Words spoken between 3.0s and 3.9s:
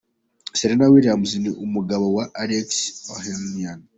Ohanian.